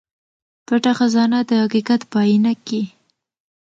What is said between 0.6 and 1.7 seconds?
پټه خزانه د